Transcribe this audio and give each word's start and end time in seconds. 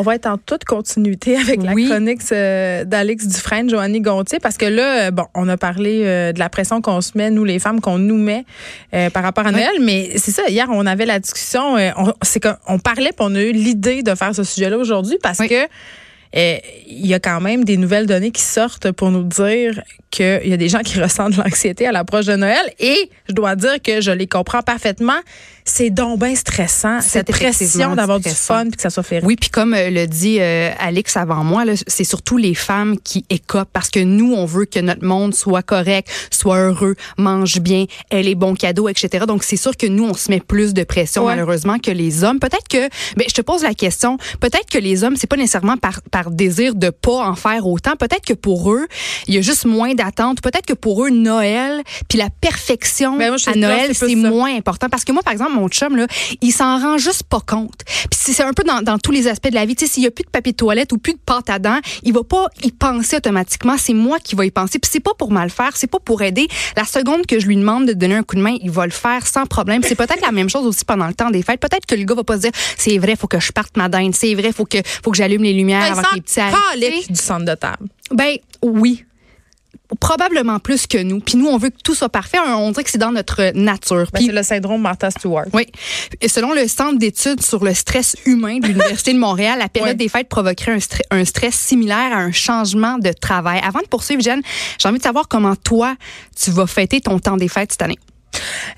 On 0.00 0.02
va 0.02 0.14
être 0.14 0.24
en 0.24 0.38
toute 0.38 0.64
continuité 0.64 1.36
avec 1.36 1.62
la 1.62 1.74
chronique 1.74 2.22
euh, 2.32 2.84
d'Alex 2.84 3.26
Dufresne, 3.26 3.68
Joanny 3.68 4.00
Gontier, 4.00 4.38
parce 4.40 4.56
que 4.56 4.64
là, 4.64 5.08
euh, 5.08 5.10
bon, 5.10 5.26
on 5.34 5.46
a 5.46 5.58
parlé 5.58 6.04
euh, 6.04 6.32
de 6.32 6.38
la 6.38 6.48
pression 6.48 6.80
qu'on 6.80 7.02
se 7.02 7.18
met, 7.18 7.30
nous 7.30 7.44
les 7.44 7.58
femmes, 7.58 7.82
qu'on 7.82 7.98
nous 7.98 8.16
met 8.16 8.46
par 9.12 9.22
rapport 9.22 9.46
à 9.46 9.52
Noël, 9.52 9.76
mais 9.82 10.12
c'est 10.16 10.30
ça, 10.30 10.48
hier, 10.48 10.68
on 10.70 10.86
avait 10.86 11.04
la 11.04 11.18
discussion, 11.18 11.76
c'est 12.22 12.42
qu'on 12.42 12.78
parlait, 12.78 13.12
puis 13.12 13.20
on 13.20 13.34
a 13.34 13.42
eu 13.42 13.52
l'idée 13.52 14.02
de 14.02 14.14
faire 14.14 14.34
ce 14.34 14.42
sujet-là 14.42 14.78
aujourd'hui 14.78 15.18
parce 15.22 15.38
que 15.38 15.68
il 16.32 17.06
y 17.06 17.12
a 17.12 17.20
quand 17.20 17.40
même 17.40 17.64
des 17.64 17.76
nouvelles 17.76 18.06
données 18.06 18.30
qui 18.30 18.42
sortent 18.42 18.90
pour 18.92 19.10
nous 19.10 19.24
dire 19.24 19.82
qu'il 20.10 20.40
y 20.46 20.52
a 20.52 20.56
des 20.56 20.68
gens 20.68 20.80
qui 20.80 21.00
ressentent 21.02 21.32
de 21.32 21.42
l'anxiété 21.42 21.86
à 21.86 21.92
l'approche 21.92 22.26
de 22.26 22.36
Noël 22.36 22.72
et 22.78 23.10
je 23.28 23.34
dois 23.34 23.56
dire 23.56 23.80
que 23.82 24.00
je 24.00 24.10
les 24.10 24.26
comprends 24.26 24.62
parfaitement 24.62 25.20
c'est 25.70 25.90
donc 25.90 26.18
bien 26.18 26.34
stressant, 26.34 27.00
cette 27.00 27.30
pression 27.30 27.94
d'avoir 27.94 28.20
du 28.20 28.28
fun 28.28 28.64
puis 28.64 28.76
que 28.76 28.82
ça 28.82 28.90
soit 28.90 29.02
fait. 29.02 29.24
Oui, 29.24 29.36
puis 29.36 29.50
comme 29.50 29.74
euh, 29.74 29.90
le 29.90 30.06
dit 30.06 30.38
euh, 30.40 30.70
Alex 30.78 31.16
avant 31.16 31.44
moi, 31.44 31.64
c'est 31.86 32.04
surtout 32.04 32.36
les 32.36 32.54
femmes 32.54 32.98
qui 32.98 33.24
écopent 33.30 33.70
parce 33.72 33.90
que 33.90 34.00
nous, 34.00 34.32
on 34.34 34.46
veut 34.46 34.64
que 34.64 34.80
notre 34.80 35.04
monde 35.04 35.34
soit 35.34 35.62
correct, 35.62 36.08
soit 36.30 36.58
heureux, 36.58 36.96
mange 37.18 37.60
bien, 37.60 37.86
ait 38.10 38.22
les 38.22 38.34
bons 38.34 38.54
cadeaux, 38.54 38.88
etc. 38.88 39.24
Donc, 39.26 39.44
c'est 39.44 39.56
sûr 39.56 39.76
que 39.76 39.86
nous, 39.86 40.04
on 40.04 40.14
se 40.14 40.30
met 40.30 40.40
plus 40.40 40.74
de 40.74 40.82
pression, 40.82 41.26
malheureusement, 41.26 41.78
que 41.78 41.90
les 41.90 42.24
hommes. 42.24 42.40
Peut-être 42.40 42.68
que, 42.68 42.88
ben, 43.16 43.26
je 43.28 43.34
te 43.34 43.42
pose 43.42 43.62
la 43.62 43.74
question, 43.74 44.18
peut-être 44.40 44.68
que 44.70 44.78
les 44.78 45.04
hommes, 45.04 45.16
c'est 45.16 45.26
pas 45.26 45.36
nécessairement 45.36 45.76
par, 45.76 46.00
par 46.10 46.30
désir 46.30 46.74
de 46.74 46.90
pas 46.90 47.28
en 47.28 47.36
faire 47.36 47.66
autant. 47.66 47.96
Peut-être 47.96 48.24
que 48.24 48.34
pour 48.34 48.72
eux, 48.72 48.86
il 49.28 49.34
y 49.34 49.38
a 49.38 49.40
juste 49.40 49.66
moins 49.66 49.94
d'attente. 50.02 50.40
Peut-être 50.40 50.66
que 50.66 50.72
pour 50.72 51.04
eux, 51.04 51.10
Noël, 51.10 51.82
puis 52.08 52.18
la 52.18 52.30
perfection 52.30 53.16
ben, 53.16 53.36
à 53.46 53.54
Noël, 53.54 53.94
c'est 53.94 54.14
moins 54.14 54.54
important. 54.54 54.88
Parce 54.88 55.04
que 55.04 55.12
moi, 55.12 55.22
par 55.22 55.32
exemple, 55.32 55.52
mon 55.52 55.68
chum, 55.68 55.96
là, 55.96 56.06
il 56.40 56.52
s'en 56.52 56.78
rend 56.78 56.98
juste 56.98 57.24
pas 57.24 57.40
compte. 57.40 57.82
Puis 57.84 58.18
c'est 58.34 58.42
un 58.42 58.52
peu 58.52 58.64
dans, 58.64 58.82
dans, 58.82 58.98
tous 58.98 59.12
les 59.12 59.28
aspects 59.28 59.48
de 59.48 59.54
la 59.54 59.66
vie. 59.66 59.76
Tu 59.76 59.86
sais, 59.86 59.92
s'il 59.92 60.02
y 60.02 60.06
a 60.06 60.10
plus 60.10 60.24
de 60.24 60.30
papier 60.30 60.52
de 60.52 60.56
toilette 60.56 60.92
ou 60.92 60.98
plus 60.98 61.14
de 61.14 61.18
pâte 61.24 61.50
à 61.50 61.58
dents, 61.58 61.80
il 62.02 62.12
va 62.12 62.24
pas 62.24 62.46
y 62.62 62.72
penser 62.72 63.16
automatiquement. 63.16 63.76
C'est 63.78 63.94
moi 63.94 64.18
qui 64.18 64.34
vais 64.34 64.46
y 64.46 64.50
penser. 64.50 64.78
Puis 64.78 64.90
c'est 64.92 65.00
pas 65.00 65.14
pour 65.18 65.30
mal 65.30 65.50
faire, 65.50 65.76
c'est 65.76 65.86
pas 65.86 65.98
pour 65.98 66.22
aider. 66.22 66.48
La 66.76 66.84
seconde 66.84 67.26
que 67.26 67.38
je 67.38 67.46
lui 67.46 67.56
demande 67.56 67.86
de 67.86 67.92
donner 67.92 68.14
un 68.14 68.22
coup 68.22 68.36
de 68.36 68.42
main, 68.42 68.56
il 68.62 68.70
va 68.70 68.86
le 68.86 68.92
faire 68.92 69.26
sans 69.26 69.46
problème. 69.46 69.82
C'est 69.82 69.94
peut-être 69.94 70.22
la 70.22 70.32
même 70.32 70.48
chose 70.48 70.66
aussi 70.66 70.84
pendant 70.84 71.06
le 71.06 71.14
temps 71.14 71.30
des 71.30 71.42
fêtes. 71.42 71.60
Peut-être 71.60 71.86
que 71.86 71.94
le 71.94 72.04
gars 72.04 72.14
va 72.14 72.24
pas 72.24 72.36
se 72.36 72.42
dire, 72.42 72.52
c'est 72.76 72.98
vrai, 72.98 73.16
faut 73.16 73.26
que 73.26 73.40
je 73.40 73.52
parte 73.52 73.76
ma 73.76 73.88
dinde. 73.88 74.14
C'est 74.14 74.34
vrai, 74.34 74.52
faut 74.52 74.64
que, 74.64 74.78
faut 75.04 75.10
que 75.10 75.16
j'allume 75.16 75.42
les 75.42 75.52
lumières 75.52 75.80
ben, 75.80 75.98
avant 75.98 76.02
que 76.02 76.78
les 76.78 76.90
petits 76.90 77.12
du 77.12 77.20
centre 77.20 77.44
de 77.44 77.54
table. 77.54 77.88
Ben 78.12 78.36
oui, 78.62 79.04
probablement 79.98 80.58
plus 80.58 80.86
que 80.86 80.98
nous. 80.98 81.20
Puis 81.20 81.36
nous, 81.36 81.46
on 81.46 81.58
veut 81.58 81.70
que 81.70 81.80
tout 81.82 81.94
soit 81.94 82.08
parfait. 82.08 82.38
On 82.38 82.70
dirait 82.70 82.84
que 82.84 82.90
c'est 82.90 82.98
dans 82.98 83.12
notre 83.12 83.52
nature. 83.54 84.06
Ben, 84.12 84.22
c'est 84.24 84.32
le 84.32 84.42
syndrome 84.42 84.82
Martha 84.82 85.10
Stewart. 85.10 85.46
Oui. 85.52 85.66
Et 86.20 86.28
selon 86.28 86.52
le 86.52 86.68
Centre 86.68 86.98
d'études 86.98 87.42
sur 87.42 87.64
le 87.64 87.74
stress 87.74 88.16
humain 88.26 88.58
de 88.58 88.68
l'Université 88.68 89.12
de 89.12 89.18
Montréal, 89.18 89.58
la 89.58 89.68
période 89.68 89.96
des 89.96 90.08
fêtes 90.08 90.28
provoquerait 90.28 90.72
un, 90.72 91.18
un, 91.18 91.24
stress 91.24 91.54
similaire 91.54 92.12
à 92.12 92.18
un 92.18 92.32
changement 92.32 92.98
de 92.98 93.12
travail. 93.12 93.60
Avant 93.64 93.80
de 93.80 93.86
poursuivre, 93.86 94.22
Jen, 94.22 94.42
j'ai 94.78 94.88
envie 94.88 94.98
de 94.98 95.02
savoir 95.02 95.28
comment 95.28 95.56
toi, 95.56 95.96
tu 96.40 96.50
vas 96.50 96.66
fêter 96.66 97.00
ton 97.00 97.18
temps 97.18 97.36
des 97.36 97.48
fêtes 97.48 97.72
cette 97.72 97.82
année. 97.82 97.98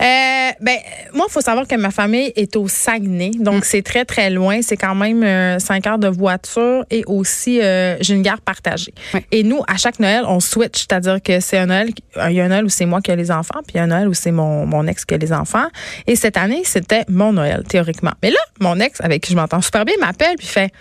Euh, 0.01 0.51
ben, 0.61 0.79
moi, 1.13 1.27
il 1.29 1.33
faut 1.33 1.41
savoir 1.41 1.67
que 1.67 1.75
ma 1.77 1.91
famille 1.91 2.33
est 2.37 2.57
au 2.57 2.69
Saguenay, 2.69 3.31
donc 3.39 3.61
mm. 3.61 3.65
c'est 3.65 3.83
très, 3.83 4.05
très 4.05 4.31
loin. 4.31 4.61
C'est 4.63 4.77
quand 4.77 4.95
même 4.95 5.23
euh, 5.23 5.59
cinq 5.59 5.87
heures 5.87 5.99
de 5.99 6.09
voiture 6.09 6.85
et 6.91 7.05
aussi, 7.07 7.61
euh, 7.61 7.97
j'ai 8.01 8.15
une 8.15 8.23
gare 8.23 8.41
partagée. 8.41 8.95
Et 9.31 9.43
nous, 9.43 9.63
à 9.69 9.77
chaque 9.77 9.99
Noël, 10.01 10.25
on 10.27 10.41
switch, 10.41 10.81
c'est-à-dire 10.81 11.23
que 11.23 11.41
c'est 11.41 11.59
un 11.59 11.67
Noël, 11.67 11.91
il 12.29 12.33
y 12.33 12.41
a 12.41 12.45
un 12.45 12.49
Noël 12.49 12.65
où 12.65 12.69
c'est 12.69 12.87
moi 12.87 13.01
qui 13.01 13.11
ai 13.11 13.17
les 13.17 13.31
enfants, 13.31 13.61
puis 13.67 13.75
il 13.75 13.77
y 13.77 13.81
a 13.81 13.85
un 13.85 13.89
Noël 13.89 14.09
où 14.09 14.15
c'est 14.15 14.33
mon, 14.33 14.67
mon 14.67 14.87
ex 14.87 15.05
qui 15.05 15.15
a 15.15 15.19
les 15.19 15.33
enfants. 15.33 15.67
Et 16.07 16.17
cette 16.17 16.37
année, 16.37 16.63
c'était 16.65 17.05
mon 17.09 17.33
Noël, 17.33 17.63
théoriquement. 17.69 18.13
Mais 18.23 18.31
là, 18.31 18.41
mon 18.61 18.79
ex, 18.81 19.01
avec 19.01 19.23
qui 19.23 19.33
je 19.33 19.37
m'entends 19.37 19.61
super 19.61 19.85
bien, 19.85 19.95
m'appelle 20.01 20.37
puis 20.37 20.47
fait 20.47 20.73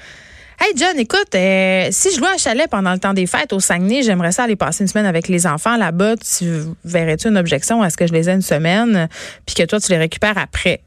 Hey 0.63 0.73
John, 0.75 0.99
écoute, 0.99 1.33
euh, 1.33 1.87
si 1.89 2.13
je 2.13 2.19
loue 2.19 2.27
un 2.27 2.37
chalet 2.37 2.69
pendant 2.69 2.93
le 2.93 2.99
temps 2.99 3.15
des 3.15 3.25
fêtes 3.25 3.51
au 3.51 3.59
Saguenay, 3.59 4.03
j'aimerais 4.03 4.31
ça 4.31 4.43
aller 4.43 4.55
passer 4.55 4.83
une 4.83 4.87
semaine 4.87 5.07
avec 5.07 5.27
les 5.27 5.47
enfants 5.47 5.75
là-bas. 5.75 6.17
Tu 6.17 6.45
verrais-tu 6.85 7.29
une 7.29 7.37
objection 7.37 7.81
à 7.81 7.89
ce 7.89 7.97
que 7.97 8.05
je 8.05 8.13
les 8.13 8.29
ai 8.29 8.33
une 8.33 8.43
semaine, 8.43 9.09
puis 9.47 9.55
que 9.55 9.63
toi 9.63 9.79
tu 9.79 9.89
les 9.91 9.97
récupères 9.97 10.37
après? 10.37 10.81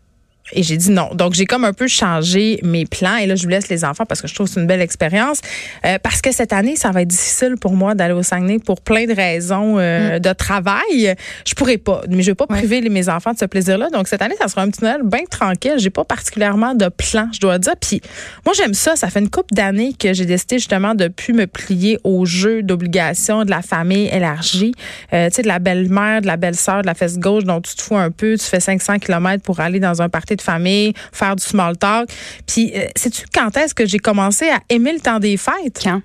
Et 0.53 0.63
j'ai 0.63 0.77
dit 0.77 0.91
non. 0.91 1.09
Donc, 1.15 1.33
j'ai 1.33 1.47
comme 1.47 1.65
un 1.65 1.73
peu 1.73 1.89
changé 1.89 2.61
mes 2.63 2.85
plans. 2.85 3.17
Et 3.17 3.27
là, 3.27 3.35
je 3.35 3.45
vous 3.45 3.49
laisse 3.49 3.69
les 3.69 3.83
enfants 3.85 4.05
parce 4.05 4.21
que 4.21 4.29
je 4.29 4.35
trouve 4.35 4.47
que 4.47 4.53
c'est 4.53 4.61
une 4.61 4.67
belle 4.67 4.83
expérience. 4.83 5.41
Euh, 5.87 5.99
parce 6.03 6.21
que 6.21 6.33
cette 6.33 6.53
année, 6.53 6.77
ça 6.77 6.91
va 6.91 7.03
être 7.03 7.09
difficile 7.09 7.55
pour 7.59 7.73
moi 7.73 7.95
d'aller 7.95 8.13
au 8.13 8.23
Saguenay 8.23 8.59
pour 8.59 8.83
plein 8.83 9.07
de 9.07 9.15
raisons 9.15 9.79
euh, 9.79 10.17
mm. 10.17 10.21
de 10.21 10.33
travail. 10.35 11.15
Je 11.47 11.55
pourrais 11.55 11.79
pas. 11.79 12.03
Mais 12.11 12.23
je 12.23 12.31
vais 12.31 12.35
pas 12.35 12.47
priver 12.47 12.83
mes 12.91 13.09
enfants 13.09 13.33
de 13.33 13.39
ce 13.39 13.47
plaisir-là. 13.47 13.89
Donc, 13.89 14.07
cette 14.07 14.21
année, 14.21 14.35
ça 14.39 14.49
sera 14.49 14.63
un 14.63 14.69
petit 14.69 14.85
Noël 14.85 15.01
bien 15.03 15.25
tranquille. 15.31 15.77
J'ai 15.79 15.91
pas 15.91 16.05
particulièrement 16.05 16.75
de 16.75 16.89
plan, 16.89 17.29
je 17.33 17.41
dois 17.41 17.59
dire. 17.59 17.77
Puis, 17.81 18.03
moi, 18.45 18.55
j'aime 18.55 18.75
ça. 18.75 18.97
Ça 18.97 19.09
fait 19.09 19.21
une 19.21 19.31
couple 19.31 19.55
d'années 19.55 19.95
que 19.99 20.13
j'ai 20.13 20.27
décidé 20.27 20.59
justement 20.59 20.95
de 20.95 21.09
plus 21.09 21.33
me 21.33 21.47
plier 21.47 21.99
au 22.05 22.27
jeu 22.27 22.63
d'obligation 22.63 23.45
de 23.45 23.51
la 23.51 23.63
famille 23.63 24.09
élargie. 24.09 24.75
Euh, 25.15 25.29
tu 25.29 25.37
sais, 25.37 25.43
de 25.43 25.49
la 25.49 25.59
belle-mère, 25.59 26.21
de 26.21 26.27
la 26.27 26.37
belle-sœur, 26.37 26.83
de 26.83 26.87
la 26.87 26.95
fesse 26.95 27.19
gauche 27.19 27.45
dont 27.45 27.63
tu 27.63 27.75
te 27.75 27.81
fous 27.81 27.97
un 27.97 28.11
peu. 28.11 28.37
Tu 28.37 28.45
fais 28.45 28.61
500 28.61 28.99
km 28.99 29.43
pour 29.43 29.61
aller 29.61 29.81
dans 29.81 30.03
un 30.03 30.11
party 30.11 30.34
de 30.37 30.43
famille, 30.43 30.93
faire 31.13 31.37
du 31.37 31.45
small 31.45 31.77
talk. 31.77 32.09
Puis, 32.47 32.73
euh, 32.75 32.87
sais-tu 32.97 33.25
quand 33.33 33.57
est-ce 33.57 33.75
que 33.75 33.87
j'ai 33.87 33.99
commencé 33.99 34.49
à 34.49 34.61
aimer 34.69 34.93
le 34.93 35.01
temps 35.01 35.19
des 35.19 35.37
fêtes? 35.37 35.81
Quand? 35.83 36.03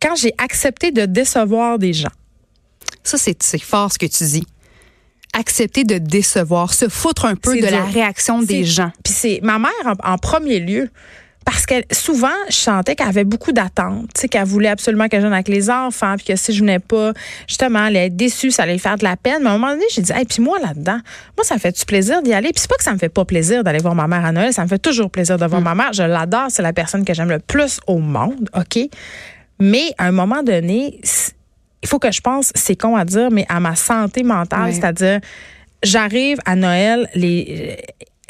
Quand 0.00 0.14
j'ai 0.16 0.32
accepté 0.38 0.92
de 0.92 1.04
décevoir 1.06 1.78
des 1.78 1.92
gens. 1.92 2.12
Ça, 3.02 3.18
c'est 3.18 3.62
fort 3.62 3.92
ce 3.92 3.98
que 3.98 4.06
tu 4.06 4.24
dis 4.24 4.46
accepter 5.32 5.84
de 5.84 5.98
décevoir, 5.98 6.74
se 6.74 6.88
foutre 6.88 7.24
un 7.24 7.36
peu 7.36 7.60
de 7.60 7.66
la 7.66 7.84
réaction 7.84 8.42
des 8.42 8.64
gens. 8.64 8.90
Puis 9.04 9.14
c'est 9.14 9.40
ma 9.42 9.58
mère 9.58 9.70
en, 10.02 10.18
premier 10.18 10.60
lieu 10.60 10.90
parce 11.44 11.64
que 11.64 11.74
souvent, 11.90 12.28
je 12.48 12.54
sentais 12.54 12.94
qu'elle 12.94 13.08
avait 13.08 13.24
beaucoup 13.24 13.52
d'attentes, 13.52 14.08
tu 14.14 14.20
sais, 14.20 14.28
qu'elle 14.28 14.44
voulait 14.44 14.68
absolument 14.68 15.08
que 15.08 15.16
je 15.16 15.22
vienne 15.22 15.32
avec 15.32 15.48
les 15.48 15.70
enfants, 15.70 16.16
puis 16.16 16.26
que 16.26 16.36
si 16.36 16.52
je 16.52 16.60
venais 16.60 16.78
pas, 16.78 17.12
justement, 17.48 17.80
elle 17.80 17.96
allait 17.96 18.06
être 18.06 18.16
déçue, 18.16 18.50
ça 18.50 18.64
allait 18.64 18.78
faire 18.78 18.96
de 18.96 19.04
la 19.04 19.16
peine. 19.16 19.42
Mais 19.42 19.48
à 19.48 19.52
un 19.52 19.58
moment 19.58 19.72
donné, 19.72 19.84
j'ai 19.90 20.02
dit, 20.02 20.12
et 20.12 20.24
puis 20.24 20.42
moi 20.42 20.58
là-dedans, 20.58 21.00
moi 21.36 21.44
ça 21.44 21.54
me 21.54 21.60
fait 21.60 21.76
du 21.76 21.84
plaisir 21.84 22.22
d'y 22.22 22.34
aller? 22.34 22.50
Puis 22.50 22.60
c'est 22.60 22.70
pas 22.70 22.76
que 22.76 22.84
ça 22.84 22.92
me 22.92 22.98
fait 22.98 23.08
pas 23.08 23.24
plaisir 23.24 23.64
d'aller 23.64 23.78
voir 23.78 23.94
ma 23.94 24.06
mère 24.06 24.24
à 24.24 24.32
Noël, 24.32 24.52
ça 24.52 24.62
me 24.62 24.68
fait 24.68 24.78
toujours 24.78 25.10
plaisir 25.10 25.38
de 25.38 25.46
voir 25.46 25.60
mm. 25.60 25.64
ma 25.64 25.74
mère. 25.74 25.92
Je 25.92 26.02
l'adore, 26.02 26.46
c'est 26.50 26.62
la 26.62 26.72
personne 26.72 27.04
que 27.04 27.14
j'aime 27.14 27.30
le 27.30 27.38
plus 27.38 27.80
au 27.86 27.98
monde, 27.98 28.50
ok? 28.54 28.78
Mais 29.58 29.92
à 29.98 30.06
un 30.06 30.12
moment 30.12 30.42
donné, 30.42 31.00
il 31.82 31.88
faut 31.88 31.98
que 31.98 32.12
je 32.12 32.20
pense, 32.20 32.52
c'est 32.54 32.76
con 32.76 32.96
à 32.96 33.04
dire, 33.04 33.30
mais 33.30 33.46
à 33.48 33.60
ma 33.60 33.76
santé 33.76 34.22
mentale, 34.22 34.72
c'est-à-dire 34.74 35.20
j'arrive 35.82 36.38
à 36.44 36.56
Noël, 36.56 37.08
les 37.14 37.78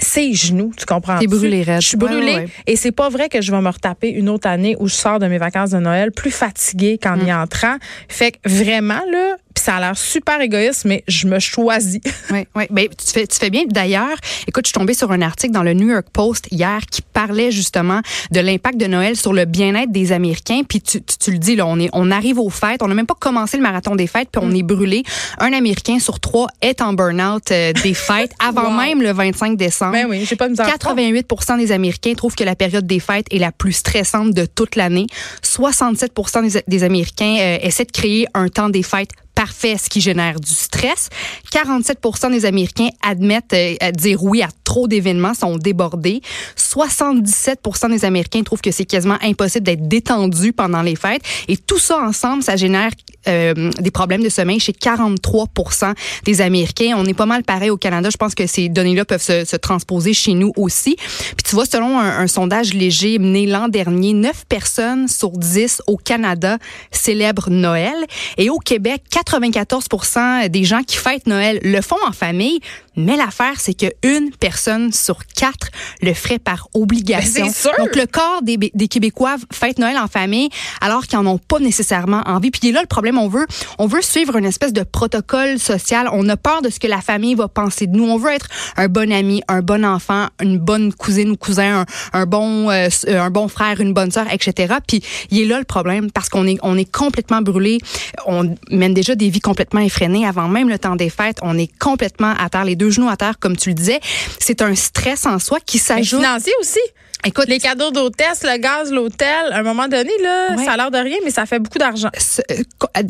ses 0.01 0.33
genoux, 0.33 0.73
tu 0.77 0.87
comprends? 0.87 1.19
T'es 1.19 1.27
brûlée, 1.27 1.65
Je 1.65 1.81
suis 1.81 1.97
brûlée 1.97 2.47
et 2.67 2.77
c'est 2.77 2.93
pas 2.93 3.09
vrai 3.09 3.29
que 3.29 3.41
je 3.41 3.51
vais 3.51 3.61
me 3.61 3.69
retaper 3.69 4.09
une 4.09 4.29
autre 4.29 4.49
année 4.49 4.77
où 4.79 4.89
je 4.89 4.95
sors 4.95 5.19
de 5.19 5.27
mes 5.27 5.39
vacances 5.39 5.71
de 5.71 5.79
Noël 5.79 6.13
plus 6.13 6.31
fatiguée 6.31 6.99
qu'en 6.99 7.19
y 7.19 7.31
mm. 7.31 7.43
entrant. 7.43 7.77
Fait 8.09 8.33
que 8.33 8.39
vraiment, 8.49 9.01
là, 9.11 9.37
ça 9.57 9.77
a 9.77 9.81
l'air 9.81 9.97
super 9.97 10.41
égoïste, 10.41 10.85
mais 10.85 11.05
je 11.09 11.27
me 11.27 11.39
choisis. 11.39 12.01
Oui, 12.31 12.47
oui. 12.55 12.65
Ben, 12.71 12.87
tu, 12.89 13.13
fais, 13.13 13.27
tu 13.27 13.37
fais 13.37 13.51
bien. 13.51 13.65
D'ailleurs, 13.67 14.17
écoute, 14.47 14.65
je 14.65 14.69
suis 14.69 14.79
tombée 14.79 14.95
sur 14.95 15.11
un 15.11 15.21
article 15.21 15.53
dans 15.53 15.65
le 15.65 15.75
New 15.75 15.89
York 15.89 16.07
Post 16.13 16.47
hier 16.53 16.81
qui 16.89 17.03
parlait 17.03 17.51
justement 17.51 18.01
de 18.31 18.39
l'impact 18.39 18.79
de 18.79 18.87
Noël 18.87 19.17
sur 19.17 19.33
le 19.33 19.47
bien-être 19.47 19.91
des 19.91 20.13
Américains. 20.13 20.63
Puis 20.69 20.81
tu, 20.81 21.03
tu, 21.03 21.33
le 21.33 21.39
dis, 21.39 21.57
là, 21.57 21.67
on, 21.67 21.81
est, 21.81 21.89
on 21.93 22.13
arrive 22.13 22.39
aux 22.39 22.51
fêtes, 22.51 22.83
on 22.83 22.89
n'a 22.89 22.95
même 22.95 23.07
pas 23.07 23.17
commencé 23.19 23.57
le 23.57 23.65
marathon 23.65 23.97
des 23.97 24.07
fêtes, 24.07 24.29
puis 24.31 24.41
on 24.45 24.49
mm. 24.49 24.57
est 24.57 24.63
brûlé. 24.63 25.03
Un 25.39 25.53
Américain 25.53 25.99
sur 25.99 26.21
trois 26.21 26.47
est 26.61 26.83
en 26.83 26.93
burn-out 26.93 27.51
euh, 27.51 27.73
des 27.73 27.95
fêtes 27.95 28.33
avant 28.39 28.71
même 28.71 29.03
le 29.03 29.13
25 29.13 29.57
décembre. 29.57 29.93
Ben 29.93 30.07
oui, 30.09 30.25
j'ai 30.25 30.37
pas 30.37 30.49
88% 30.49 31.59
des 31.59 31.73
Américains 31.73 32.15
trouvent 32.15 32.37
que 32.37 32.45
la 32.45 32.55
période 32.55 32.87
des 32.87 33.01
fêtes 33.01 33.27
est 33.33 33.39
la 33.39 33.51
plus 33.51 33.73
stressante 33.73 34.33
de 34.33 34.47
toute 34.47 34.77
l'année. 34.77 35.07
67 35.43 36.13
des, 36.43 36.63
des 36.69 36.85
Américains 36.85 37.37
euh, 37.41 37.59
essaient 37.63 37.85
de 37.85 37.93
créer 37.93 38.27
un 38.35 38.49
temps 38.49 38.69
des 38.69 38.83
fêtes 38.83 39.11
parfait, 39.35 39.77
ce 39.83 39.89
qui 39.89 40.01
génère 40.01 40.41
du 40.41 40.53
stress. 40.53 41.09
47% 41.53 42.31
des 42.31 42.45
Américains 42.45 42.91
admettent 43.03 43.53
euh, 43.53 43.91
dire 43.93 44.23
oui 44.23 44.43
à 44.43 44.49
trop 44.65 44.87
d'événements, 44.87 45.35
sont 45.35 45.57
débordés. 45.57 46.21
77% 46.57 47.91
des 47.91 48.05
Américains 48.05 48.43
trouvent 48.43 48.61
que 48.61 48.71
c'est 48.71 48.85
quasiment 48.85 49.19
impossible 49.23 49.65
d'être 49.65 49.89
détendu 49.89 50.53
pendant 50.53 50.83
les 50.83 50.97
fêtes. 50.97 51.23
Et 51.49 51.57
tout 51.57 51.79
ça 51.79 51.99
ensemble, 51.99 52.43
ça 52.43 52.57
génère 52.57 52.91
euh, 53.29 53.71
des 53.81 53.91
problèmes 53.91 54.23
de 54.23 54.29
sommeil 54.29 54.61
chez 54.61 54.73
43% 54.73 55.95
des 56.25 56.41
Américains. 56.41 56.95
On 56.97 57.05
est 57.05 57.15
pas 57.15 57.27
mal 57.27 57.43
pareil 57.43 57.71
au 57.71 57.77
Canada. 57.77 58.09
Je 58.11 58.17
pense 58.17 58.35
que 58.35 58.47
ces 58.47 58.69
données-là 58.69 59.05
peuvent 59.05 59.23
se, 59.23 59.45
se, 59.45 59.57
transposer 59.57 60.15
chez 60.15 60.35
nous 60.35 60.53
aussi. 60.57 60.97
Puis 60.97 61.45
tu 61.45 61.55
vois, 61.55 61.67
selon 61.67 61.99
un, 61.99 62.21
un 62.21 62.27
sondage 62.27 62.73
léger 62.73 63.19
mené 63.19 63.47
l'an 63.47 63.69
dernier, 63.69 64.15
9 64.15 64.47
personnes 64.49 65.09
sur 65.09 65.31
10 65.33 65.83
au 65.87 65.97
Canada 65.97 66.59
célèbrent 66.93 67.51
Noël. 67.51 68.07
Et 68.39 68.49
au 68.49 68.59
Québec, 68.59 69.03
94% 69.23 70.49
des 70.49 70.65
gens 70.65 70.83
qui 70.83 70.97
fêtent 70.97 71.27
Noël 71.27 71.61
le 71.63 71.81
font 71.81 71.97
en 72.07 72.13
famille. 72.13 72.61
Mais 72.97 73.17
l'affaire, 73.17 73.55
c'est 73.59 73.75
qu'une 73.75 74.31
personne 74.39 74.93
sur 74.93 75.25
quatre 75.27 75.69
le 76.03 76.13
ferait 76.13 76.39
par 76.39 76.69
obligation. 76.75 77.47
Ben, 77.47 77.53
sûr. 77.53 77.73
Donc, 77.79 77.95
le 77.95 78.07
corps 78.07 78.43
des, 78.43 78.57
des 78.57 78.89
Québécois 78.89 79.37
fête 79.53 79.79
Noël 79.79 79.97
en 79.97 80.09
famille 80.09 80.51
alors 80.81 81.07
qu'ils 81.07 81.19
n'en 81.19 81.35
ont 81.35 81.39
pas 81.39 81.61
nécessairement 81.61 82.23
envie. 82.27 82.51
Puis 82.51 82.73
là, 82.73 82.81
le 82.81 82.87
problème, 82.87 83.17
on 83.19 83.29
veut, 83.29 83.47
on 83.79 83.87
veut 83.87 84.03
suivre 84.03 84.37
une 84.37 84.45
espèce 84.45 84.73
de 84.73 84.83
protocole 84.83 85.59
social. 85.59 86.09
On 86.13 86.29
a 86.29 86.37
peur 86.37 86.63
de 86.63 86.69
ce 86.69 86.81
que 86.81 86.87
la 86.87 87.01
famille 87.01 87.35
va 87.35 87.49
penser 87.49 87.87
de 87.87 87.97
nous. 87.97 88.05
On 88.05 88.19
veut 88.19 88.33
être 88.33 88.49
un 88.77 88.89
bon 88.89 89.13
ami, 89.13 89.43
un 89.49 89.63
bon 89.63 89.85
enfant, 89.85 90.27
une 90.43 90.59
bonne 90.59 90.93
cousine 90.93 91.31
ou 91.31 91.37
cousin, 91.37 91.85
un, 92.13 92.27
bon, 92.27 92.71
euh, 92.71 92.89
un 93.09 93.31
bon 93.31 93.49
frère, 93.49 93.81
une 93.81 93.95
bonne 93.95 94.11
sœur, 94.11 94.27
etc. 94.33 94.75
Puis 94.87 95.03
il 95.31 95.41
est 95.41 95.47
là 95.47 95.59
le 95.59 95.65
problème 95.65 96.11
parce 96.11 96.29
qu'on 96.29 96.47
est, 96.47 96.59
on 96.63 96.77
est 96.77 96.91
complètement 96.91 97.41
brûlé. 97.41 97.79
On 98.27 98.55
mène 98.71 98.95
déjà 98.95 99.10
des 99.17 99.31
vies 99.31 99.41
complètement 99.41 99.81
effrénées 99.81 100.27
avant 100.27 100.49
même 100.49 100.69
le 100.69 100.79
temps 100.79 100.97
des 100.97 101.11
fêtes. 101.11 101.39
On 101.43 101.59
est 101.59 101.71
complètement 101.79 102.35
à 102.39 102.49
terre, 102.49 102.65
les 102.65 102.77
deux 102.77 102.91
genoux 102.91 103.09
à 103.09 103.17
terre, 103.17 103.39
comme 103.39 103.57
tu 103.57 103.71
le 103.71 103.75
disais. 103.75 104.01
C'est 104.39 104.63
un 104.63 104.75
stress 104.75 105.27
en 105.27 105.39
soi 105.39 105.59
qui 105.65 105.79
s'ajoute. 105.79 106.21
Financier 106.21 106.53
aussi. 106.61 106.81
Écoute, 107.25 107.47
les 107.49 107.59
cadeaux 107.59 107.91
d'hôtesse, 107.91 108.43
le 108.43 108.59
gaz, 108.59 108.91
l'hôtel, 108.91 109.53
à 109.53 109.59
un 109.59 109.63
moment 109.63 109.89
donné, 109.89 110.11
là, 110.23 110.57
ça 110.65 110.73
a 110.73 110.77
l'air 110.77 110.91
de 110.91 110.99
rien, 110.99 111.19
mais 111.25 111.31
ça 111.31 111.45
fait 111.45 111.59
beaucoup 111.59 111.79
d'argent. 111.79 112.09
Euh, 112.51 112.55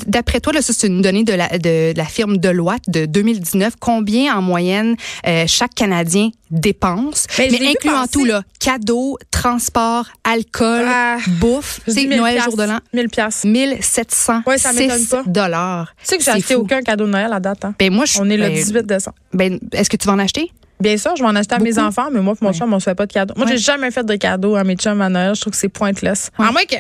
d'après 0.07 0.41
toi, 0.41 0.53
là, 0.53 0.63
ça, 0.63 0.73
c'est 0.73 0.89
une 0.89 1.01
donnée 1.01 1.23
de 1.23 1.33
la, 1.33 1.59
de, 1.59 1.93
la 1.97 2.05
firme 2.05 2.39
Deloitte 2.39 2.83
de 2.89 3.07
2019. 3.07 3.75
Combien, 3.79 4.37
en 4.37 4.43
moyenne, 4.43 4.97
euh, 5.27 5.45
chaque 5.47 5.75
Canadien 5.75 6.31
dépense? 6.51 7.27
Ben, 7.39 7.53
mais, 7.53 7.69
incluant 7.69 8.07
tout, 8.07 8.25
là, 8.25 8.43
cadeaux, 8.59 9.17
transport, 9.31 10.07
alcool, 10.25 10.87
ah, 10.87 11.19
bouffe. 11.39 11.81
C'est 11.87 12.07
Noël, 12.07 12.43
jour 12.43 12.57
de 12.57 12.65
l'an. 12.65 12.79
1000 12.93 13.09
piastres. 13.09 13.47
1706 13.47 15.15
dollars. 15.27 15.95
Tu 16.01 16.07
sais 16.09 16.19
que 16.19 16.25
j'ai 16.25 16.31
acheté 16.31 16.55
aucun 16.57 16.83
cadeau 16.83 17.07
de 17.07 17.11
Noël 17.11 17.33
à 17.33 17.39
date. 17.39 17.65
Hein? 17.65 17.75
Ben, 17.79 17.93
moi, 17.93 18.05
On 18.19 18.29
est 18.29 18.37
le 18.37 18.51
18 18.51 18.73
ben, 18.73 18.87
décembre. 18.87 19.17
Ben, 19.33 19.59
est-ce 19.73 19.89
que 19.89 19.97
tu 19.97 20.07
vas 20.07 20.15
en 20.15 20.19
acheter? 20.19 20.51
Bien 20.81 20.97
sûr, 20.97 21.15
je 21.17 21.23
vais 21.23 21.29
en 21.29 21.37
acheter 21.37 21.55
à 21.55 21.59
mes 21.59 21.79
enfants, 21.79 22.09
mais 22.11 22.21
moi, 22.21 22.35
pour 22.35 22.47
mon 22.47 22.53
chum, 22.53 22.73
on 22.73 22.81
se 22.81 22.85
fait 22.85 22.95
pas 22.95 23.07
de 23.07 23.13
cadeaux. 23.13 23.35
Moi, 23.37 23.47
j'ai 23.47 23.59
jamais 23.59 23.91
fait 23.91 24.05
de 24.05 24.17
cadeaux 24.17 24.57
à 24.57 24.65
mes 24.65 24.77
chums 24.77 25.01
à 25.01 25.09
Noël. 25.09 25.35
Je 25.35 25.41
trouve 25.43 25.53
que 25.53 25.59
c'est 25.59 25.69
pointless. 25.69 26.31
À 26.39 26.51
moins 26.51 26.65
que, 26.65 26.77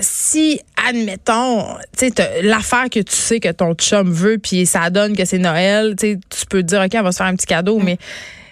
si, 0.00 0.60
admettons, 0.88 1.64
tu 1.96 2.08
sais, 2.08 2.42
l'affaire 2.42 2.90
que 2.90 3.00
tu 3.00 3.14
sais 3.14 3.40
que 3.40 3.50
ton 3.50 3.74
chum 3.74 4.12
veut, 4.12 4.38
puis 4.38 4.66
ça 4.66 4.90
donne 4.90 5.16
que 5.16 5.24
c'est 5.24 5.38
Noël, 5.38 5.94
tu 5.96 6.18
peux 6.50 6.62
te 6.62 6.66
dire, 6.66 6.82
OK, 6.84 6.90
on 6.94 7.02
va 7.02 7.12
se 7.12 7.18
faire 7.18 7.26
un 7.26 7.36
petit 7.36 7.46
cadeau, 7.46 7.78
mais 7.78 7.98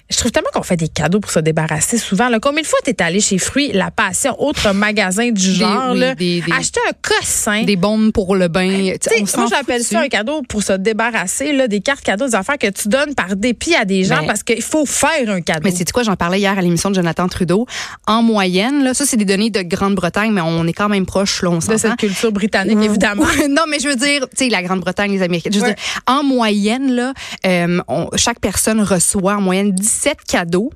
je 0.08 0.16
trouve 0.18 0.30
tellement 0.30 0.50
qu'on 0.54 0.62
fait 0.62 0.76
des 0.76 0.88
cadeaux 0.88 1.18
pour 1.18 1.32
se 1.32 1.40
débarrasser 1.40 1.98
souvent. 1.98 2.28
Là. 2.28 2.38
Combien 2.40 2.62
de 2.62 2.66
fois 2.66 2.78
t'es 2.84 3.02
allé 3.02 3.20
chez 3.20 3.38
Fruits, 3.38 3.72
La 3.72 3.90
Passion, 3.90 4.40
autre 4.40 4.72
magasin 4.72 5.30
du 5.30 5.52
genre, 5.52 5.94
là, 5.94 6.12
acheter 6.56 6.80
un 6.88 6.92
cossin. 7.02 7.64
Des 7.64 7.74
bombes 7.76 8.12
pour 8.12 8.36
le 8.36 8.46
bain. 8.46 8.92
moi, 9.36 9.46
j'appelle 9.50 9.82
ça 9.82 10.00
un 10.00 10.08
cadeau 10.08 10.42
pour 10.48 10.62
se 10.62 10.74
débarrasser, 10.74 11.52
là, 11.52 11.66
des 11.66 11.80
cartes 11.80 12.02
cadeaux, 12.02 12.26
des 12.26 12.36
affaires 12.36 12.58
que 12.58 12.70
tu 12.70 12.88
donnes 12.88 13.14
par 13.14 13.34
dépit 13.34 13.74
à 13.74 13.84
des 13.84 14.04
gens 14.04 14.24
parce 14.26 14.44
qu'il 14.44 14.62
faut 14.62 14.86
faire 14.86 15.28
un 15.28 15.40
cadeau. 15.40 15.62
Mais 15.64 15.72
c'est 15.72 15.90
quoi, 15.90 16.04
j'en 16.04 16.16
parlais 16.16 16.38
hier 16.38 16.56
à 16.56 16.62
l'émission 16.62 16.90
de 16.90 16.94
Jonathan 16.94 17.26
Trudeau. 17.28 17.66
En 18.06 18.22
moyenne, 18.22 18.84
là, 18.84 18.94
ça, 18.94 19.06
c'est 19.06 19.16
des 19.16 19.24
données 19.24 19.50
de 19.50 19.62
Grande-Bretagne, 19.62 20.32
mais 20.32 20.40
on 20.40 20.66
est 20.66 20.72
quand 20.72 20.88
même 20.88 21.06
proche, 21.06 21.42
là, 21.42 21.50
on 21.50 21.58
De 21.58 21.76
cette 21.76 21.96
culture 21.96 22.30
britannique, 22.30 22.78
évidemment. 22.80 23.24
non, 23.48 23.62
mais 23.68 23.80
je 23.80 23.88
veux 23.88 23.96
dire, 23.96 24.28
tu 24.30 24.44
sais, 24.44 24.50
la 24.50 24.62
Grande-Bretagne, 24.62 25.10
les 25.10 25.22
Américains. 25.22 25.50
Je 25.52 25.58
veux 25.58 25.66
dire, 25.66 25.74
en 26.06 26.22
moyenne, 26.22 26.92
là, 26.92 27.12
euh, 27.44 27.80
chaque 28.14 28.38
personne 28.38 28.80
reçoit 28.80 29.34
en 29.34 29.40
moyenne 29.40 29.72
10 29.72 29.95
17 29.96 30.18
cadeaux 30.28 30.70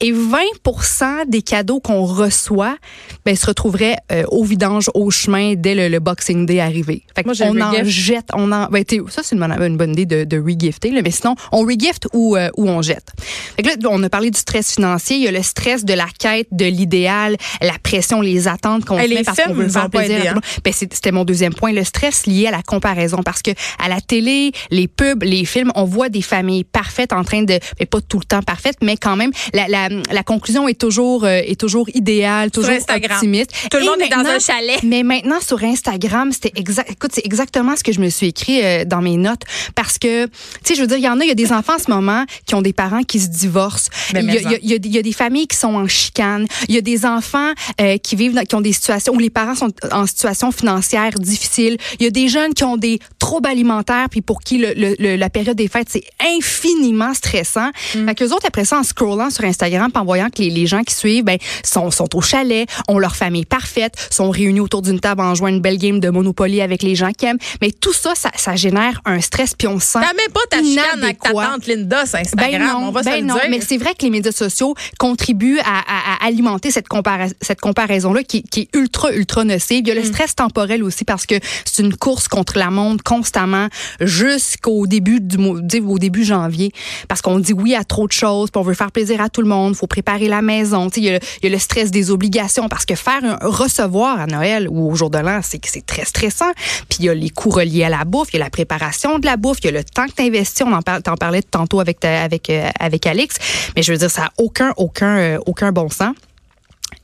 et 0.00 0.12
20% 0.12 1.28
des 1.28 1.42
cadeaux 1.42 1.80
qu'on 1.80 2.04
reçoit 2.04 2.76
ben, 3.24 3.36
se 3.36 3.46
retrouveraient 3.46 3.96
euh, 4.10 4.24
au 4.28 4.44
vidange, 4.44 4.90
au 4.94 5.10
chemin 5.10 5.54
dès 5.54 5.88
le, 5.88 5.98
Boxing 6.00 6.44
Day 6.44 6.60
arrivé. 6.60 7.04
Fait 7.14 7.24
Moi, 7.24 7.34
on 7.42 7.60
en 7.60 7.72
jette, 7.84 8.28
on 8.34 8.50
en, 8.52 8.66
ben, 8.66 8.84
ça 9.08 9.22
c'est 9.22 9.36
une, 9.36 9.42
une, 9.42 9.76
bonne 9.76 9.92
idée 9.92 10.06
de, 10.06 10.24
de 10.24 10.38
regifter, 10.38 10.90
mais 10.90 11.10
sinon 11.10 11.36
on 11.52 11.60
regift 11.60 12.08
ou, 12.12 12.36
euh, 12.36 12.50
ou 12.56 12.68
on 12.68 12.82
jette. 12.82 13.12
Fait 13.56 13.62
que 13.62 13.68
là, 13.68 13.74
on 13.90 14.02
a 14.02 14.08
parlé 14.08 14.30
du 14.30 14.38
stress 14.38 14.74
financier, 14.74 15.16
il 15.16 15.22
y 15.22 15.28
a 15.28 15.32
le 15.32 15.42
stress 15.42 15.84
de 15.84 15.94
la 15.94 16.06
quête 16.18 16.48
de 16.50 16.64
l'idéal, 16.64 17.36
la 17.62 17.78
pression, 17.82 18.20
les 18.20 18.48
attentes 18.48 18.84
qu'on 18.84 18.98
fait 18.98 19.22
parce 19.22 19.40
qu'on 19.40 19.54
veut 19.54 19.68
faire 19.68 19.88
plaisir. 19.88 20.34
Hein? 20.36 20.40
Ben, 20.64 20.72
c'était 20.72 21.12
mon 21.12 21.24
deuxième 21.24 21.54
point, 21.54 21.72
le 21.72 21.84
stress 21.84 22.26
lié 22.26 22.48
à 22.48 22.50
la 22.50 22.62
comparaison 22.62 23.22
parce 23.22 23.40
que 23.40 23.52
à 23.82 23.88
la 23.88 24.00
télé, 24.00 24.52
les 24.70 24.88
pubs, 24.88 25.22
les 25.22 25.44
films, 25.44 25.70
on 25.76 25.84
voit 25.84 26.08
des 26.08 26.22
familles 26.22 26.64
parfaites 26.64 27.12
en 27.12 27.24
train 27.24 27.44
de, 27.44 27.58
mais 27.78 27.86
pas 27.86 28.00
tout 28.00 28.18
le 28.18 28.24
temps 28.24 28.42
parfaites, 28.42 28.63
mais 28.82 28.96
quand 28.96 29.16
même, 29.16 29.30
la, 29.52 29.68
la, 29.68 29.88
la 29.88 30.22
conclusion 30.22 30.68
est 30.68 30.78
toujours, 30.78 31.24
euh, 31.24 31.40
est 31.44 31.58
toujours 31.58 31.88
idéale, 31.94 32.50
toujours 32.50 32.74
optimiste. 32.74 33.52
Tout 33.70 33.78
le 33.78 33.84
monde 33.84 34.00
est 34.00 34.08
dans 34.08 34.28
un 34.28 34.38
chalet. 34.38 34.82
Mais 34.82 35.02
maintenant, 35.02 35.40
sur 35.40 35.62
Instagram, 35.62 36.32
c'était 36.32 36.52
exact, 36.56 36.90
écoute, 36.90 37.10
c'est 37.14 37.24
exactement 37.24 37.76
ce 37.76 37.82
que 37.82 37.92
je 37.92 38.00
me 38.00 38.08
suis 38.08 38.28
écrit 38.28 38.62
euh, 38.62 38.84
dans 38.84 39.00
mes 39.00 39.16
notes 39.16 39.42
parce 39.74 39.98
que, 39.98 40.26
tu 40.26 40.32
sais, 40.64 40.74
je 40.74 40.80
veux 40.80 40.86
dire, 40.86 40.98
il 40.98 41.04
y 41.04 41.08
en 41.08 41.20
a, 41.20 41.24
il 41.24 41.28
y 41.28 41.32
a 41.32 41.34
des 41.34 41.52
enfants 41.52 41.74
en 41.74 41.78
ce 41.78 41.90
moment 41.90 42.24
qui 42.46 42.54
ont 42.54 42.62
des 42.62 42.72
parents 42.72 43.02
qui 43.02 43.20
se 43.20 43.28
divorcent. 43.28 43.90
Il 44.14 44.24
y, 44.24 44.46
a, 44.46 44.58
y, 44.62 44.88
y, 44.88 44.98
a 44.98 45.02
des 45.02 45.12
familles 45.12 45.46
qui 45.46 45.56
sont 45.56 45.74
en 45.74 45.86
chicane. 45.88 46.46
Il 46.68 46.74
y 46.74 46.78
a 46.78 46.80
des 46.80 47.06
enfants 47.06 47.52
euh, 47.80 47.98
qui 47.98 48.16
vivent, 48.16 48.40
qui 48.48 48.54
ont 48.54 48.60
des 48.60 48.72
situations 48.72 49.14
où 49.14 49.18
les 49.18 49.30
parents 49.30 49.54
sont 49.54 49.72
en 49.92 50.06
situation 50.06 50.52
financière 50.52 51.10
difficile. 51.18 51.76
Il 51.98 52.04
y 52.04 52.06
a 52.06 52.10
des 52.10 52.28
jeunes 52.28 52.54
qui 52.54 52.64
ont 52.64 52.76
des 52.76 52.98
troubles 53.18 53.48
alimentaires 53.48 54.08
puis 54.10 54.20
pour 54.20 54.40
qui 54.40 54.58
le, 54.58 54.72
le, 54.74 55.16
la 55.16 55.30
période 55.30 55.56
des 55.56 55.68
fêtes, 55.68 55.88
c'est 55.90 56.04
infiniment 56.20 57.14
stressant. 57.14 57.70
Mm. 57.94 58.06
Fait 58.06 58.22
autres, 58.32 58.46
après 58.54 58.64
ça, 58.64 58.78
en 58.78 58.84
scrollant 58.84 59.30
sur 59.30 59.42
Instagram, 59.42 59.90
en 59.96 60.04
voyant 60.04 60.30
que 60.30 60.40
les, 60.40 60.48
les, 60.48 60.66
gens 60.66 60.84
qui 60.84 60.94
suivent 60.94 61.24
ben, 61.24 61.38
sont, 61.64 61.90
sont 61.90 62.14
au 62.14 62.20
chalet, 62.20 62.68
ont 62.86 63.00
leur 63.00 63.16
famille 63.16 63.44
parfaite, 63.44 63.94
sont 64.10 64.30
réunis 64.30 64.60
autour 64.60 64.80
d'une 64.80 65.00
table 65.00 65.22
en 65.22 65.34
jouant 65.34 65.48
une 65.48 65.60
belle 65.60 65.76
game 65.76 65.98
de 65.98 66.08
Monopoly 66.08 66.60
avec 66.60 66.84
les 66.84 66.94
gens 66.94 67.10
qui 67.10 67.26
aiment. 67.26 67.38
Mais 67.60 67.72
tout 67.72 67.92
ça, 67.92 68.14
ça, 68.14 68.30
ça 68.36 68.54
génère 68.54 69.00
un 69.06 69.20
stress 69.20 69.56
puis 69.56 69.66
on 69.66 69.80
sent 69.80 69.98
T'as 70.00 70.14
même 70.14 70.32
pas 70.32 70.40
ta 70.48 70.62
chicane 70.62 71.02
avec 71.02 71.18
ta 71.18 71.32
tante 71.32 71.66
Linda 71.66 72.06
sur 72.06 72.20
Instagram, 72.20 72.52
ben 72.52 72.64
non, 72.64 72.88
on 72.88 72.90
va 72.92 73.02
ben 73.02 73.18
se 73.18 73.24
non, 73.24 73.34
Mais 73.50 73.60
c'est 73.60 73.76
vrai 73.76 73.94
que 73.94 74.04
les 74.04 74.10
médias 74.10 74.30
sociaux 74.30 74.76
contribuent 75.00 75.58
à, 75.58 75.64
à, 75.64 76.24
à 76.24 76.26
alimenter 76.28 76.70
cette, 76.70 76.86
compara 76.86 77.26
cette 77.40 77.60
comparaison-là 77.60 78.22
qui, 78.22 78.44
qui, 78.44 78.60
est 78.60 78.76
ultra, 78.76 79.12
ultra 79.12 79.42
nocive. 79.42 79.80
Il 79.80 79.88
y 79.88 79.90
a 79.90 79.94
le 79.96 80.02
mm. 80.02 80.12
stress 80.12 80.36
temporel 80.36 80.84
aussi 80.84 81.04
parce 81.04 81.26
que 81.26 81.34
c'est 81.64 81.82
une 81.82 81.96
course 81.96 82.28
contre 82.28 82.56
la 82.56 82.70
montre 82.70 83.02
constamment 83.02 83.66
jusqu'au 84.00 84.86
début 84.86 85.20
du 85.20 85.38
au 85.44 85.98
début 85.98 86.24
janvier 86.24 86.70
parce 87.08 87.20
qu'on 87.20 87.40
dit 87.40 87.52
oui 87.52 87.74
à 87.74 87.82
trop 87.82 88.06
de 88.06 88.12
choses, 88.12 88.43
on 88.56 88.62
veut 88.62 88.74
faire 88.74 88.92
plaisir 88.92 89.20
à 89.20 89.28
tout 89.28 89.42
le 89.42 89.48
monde, 89.48 89.74
faut 89.74 89.86
préparer 89.86 90.28
la 90.28 90.42
maison, 90.42 90.88
il 90.96 91.04
y, 91.04 91.10
a, 91.10 91.18
le 91.42 91.58
stress 91.58 91.90
des 91.90 92.10
obligations 92.10 92.68
parce 92.68 92.84
que 92.84 92.94
faire 92.94 93.24
un 93.24 93.38
recevoir 93.42 94.20
à 94.20 94.26
Noël 94.26 94.68
ou 94.68 94.90
au 94.90 94.94
jour 94.94 95.10
de 95.10 95.18
l'an, 95.18 95.40
c'est 95.42 95.60
très 95.86 96.04
stressant. 96.04 96.52
Puis 96.88 96.98
il 97.00 97.04
y 97.06 97.08
a 97.08 97.14
les 97.14 97.30
coûts 97.30 97.50
reliés 97.50 97.84
à 97.84 97.88
la 97.88 98.04
bouffe, 98.04 98.28
il 98.32 98.38
y 98.38 98.40
a 98.40 98.44
la 98.44 98.50
préparation 98.50 99.18
de 99.18 99.26
la 99.26 99.36
bouffe, 99.36 99.58
il 99.62 99.66
y 99.66 99.68
a 99.68 99.72
le 99.72 99.84
temps 99.84 100.06
que 100.06 100.12
tu 100.12 100.22
investis, 100.22 100.66
on 100.66 100.72
en 100.72 100.82
parlais 100.82 101.42
tantôt 101.42 101.80
avec 101.80 102.04
avec 102.04 102.50
euh, 102.50 102.68
avec 102.78 103.06
Alex, 103.06 103.36
mais 103.76 103.82
je 103.82 103.92
veux 103.92 103.98
dire 103.98 104.10
ça 104.10 104.24
a 104.24 104.30
aucun 104.38 104.72
aucun 104.76 105.16
euh, 105.18 105.38
aucun 105.46 105.72
bon 105.72 105.88
sens. 105.88 106.14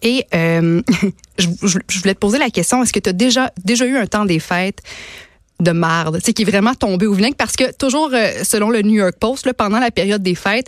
Et 0.02 0.26
euh, 0.34 0.82
je, 1.38 1.48
je, 1.88 1.98
voulais 1.98 2.14
te 2.14 2.18
poser 2.18 2.38
la 2.38 2.50
question, 2.50 2.82
est-ce 2.82 2.92
que 2.92 3.00
tu 3.00 3.10
as 3.10 3.12
déjà, 3.12 3.52
déjà 3.64 3.84
eu 3.84 3.96
un 3.96 4.06
temps 4.06 4.24
des 4.24 4.38
fêtes 4.38 4.82
de 5.62 5.72
marde, 5.72 6.20
c'est 6.24 6.32
qui 6.32 6.42
est 6.42 6.44
vraiment 6.44 6.74
tombé 6.74 7.06
au 7.06 7.14
vinaigre 7.14 7.36
parce 7.36 7.56
que 7.56 7.72
toujours 7.76 8.10
euh, 8.12 8.44
selon 8.44 8.70
le 8.70 8.82
New 8.82 8.94
York 8.94 9.14
Post, 9.18 9.46
là, 9.46 9.54
pendant 9.54 9.78
la 9.78 9.90
période 9.90 10.22
des 10.22 10.34
fêtes, 10.34 10.66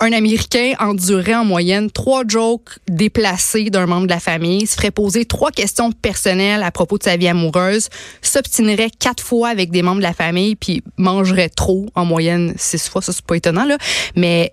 un 0.00 0.12
Américain 0.12 0.72
endurait 0.78 1.34
en 1.34 1.44
moyenne 1.44 1.90
trois 1.90 2.22
jokes 2.26 2.78
déplacés 2.88 3.70
d'un 3.70 3.86
membre 3.86 4.06
de 4.06 4.12
la 4.12 4.20
famille, 4.20 4.66
se 4.66 4.74
ferait 4.74 4.90
poser 4.90 5.24
trois 5.24 5.50
questions 5.50 5.92
personnelles 5.92 6.62
à 6.62 6.70
propos 6.70 6.98
de 6.98 7.02
sa 7.04 7.16
vie 7.16 7.28
amoureuse, 7.28 7.88
s'obstinerait 8.22 8.90
quatre 8.90 9.22
fois 9.22 9.48
avec 9.48 9.70
des 9.70 9.82
membres 9.82 9.98
de 9.98 10.02
la 10.02 10.14
famille, 10.14 10.56
puis 10.56 10.82
mangerait 10.96 11.48
trop 11.48 11.86
en 11.94 12.04
moyenne 12.04 12.54
six 12.56 12.88
fois. 12.88 13.02
Ça 13.02 13.12
c'est 13.12 13.24
pas 13.24 13.36
étonnant 13.36 13.64
là, 13.64 13.78
mais 14.16 14.52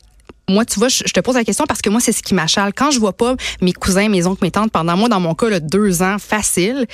moi, 0.51 0.65
tu 0.65 0.79
vois, 0.79 0.89
je 0.89 1.03
te 1.03 1.19
pose 1.19 1.35
la 1.35 1.43
question 1.43 1.65
parce 1.65 1.81
que 1.81 1.89
moi, 1.89 2.01
c'est 2.01 2.11
ce 2.11 2.21
qui 2.21 2.33
m'achale. 2.33 2.73
Quand 2.73 2.91
je 2.91 2.99
vois 2.99 3.13
pas 3.13 3.35
mes 3.61 3.73
cousins, 3.73 4.09
mes 4.09 4.25
oncles, 4.25 4.43
mes 4.43 4.51
tantes 4.51 4.71
pendant 4.71 4.97
moi, 4.97 5.07
dans 5.09 5.19
mon 5.19 5.33
cas, 5.33 5.49
là, 5.49 5.59
deux 5.59 6.01
ans 6.01 6.17
facile, 6.19 6.87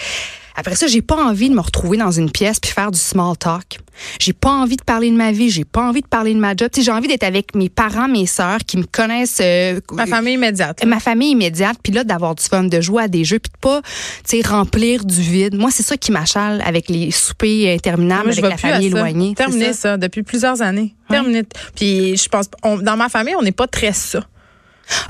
après 0.59 0.73
ça, 0.73 0.87
j'ai 0.87 1.03
pas 1.03 1.15
envie 1.15 1.49
de 1.49 1.53
me 1.53 1.61
retrouver 1.61 1.97
dans 1.97 2.09
une 2.09 2.31
pièce 2.31 2.59
puis 2.59 2.71
faire 2.71 2.89
du 2.89 2.97
small 2.97 3.37
talk. 3.37 3.77
J'ai 4.19 4.33
pas 4.33 4.49
envie 4.49 4.75
de 4.75 4.83
parler 4.83 5.11
de 5.11 5.15
ma 5.15 5.31
vie, 5.31 5.51
j'ai 5.51 5.65
pas 5.65 5.83
envie 5.83 6.01
de 6.01 6.07
parler 6.07 6.33
de 6.33 6.39
ma 6.39 6.55
job. 6.55 6.69
j'ai 6.75 6.91
envie 6.91 7.07
d'être 7.07 7.23
avec 7.23 7.53
mes 7.53 7.69
parents, 7.69 8.07
mes 8.07 8.25
sœurs 8.25 8.57
qui 8.65 8.77
me 8.77 8.83
connaissent. 8.83 9.37
Euh, 9.39 9.79
ma 9.91 10.07
famille 10.07 10.33
immédiate. 10.33 10.83
Ma 10.83 10.99
famille 10.99 11.31
immédiate, 11.31 11.77
puis 11.83 11.93
là 11.93 12.03
d'avoir 12.03 12.33
du 12.33 12.43
fun, 12.43 12.63
de 12.63 12.81
jouer 12.81 13.03
à 13.03 13.07
des 13.07 13.23
jeux, 13.23 13.37
puis 13.37 13.51
de 13.51 13.57
pas, 13.59 13.83
tu 14.27 14.41
sais, 14.41 14.47
remplir 14.47 15.05
du 15.05 15.21
vide. 15.21 15.55
Moi, 15.55 15.69
c'est 15.69 15.83
ça 15.83 15.95
qui 15.95 16.11
m'achale 16.11 16.63
avec 16.65 16.89
les 16.89 17.11
soupers 17.11 17.75
interminables 17.75 18.31
avec 18.31 18.43
la 18.43 18.57
famille 18.57 18.87
éloignée. 18.87 19.35
Terminé 19.35 19.73
ça. 19.73 19.95
depuis 19.97 20.23
plusieurs 20.23 20.63
années. 20.63 20.95
Terminé. 21.07 21.43
Puis 21.75 22.17
je 22.17 22.29
pense, 22.29 22.47
dans 22.81 22.97
ma 22.97 23.09
famille, 23.09 23.35
on 23.35 23.43
n'est 23.43 23.51
pas 23.51 23.67
très 23.67 23.93
ça. 23.93 24.23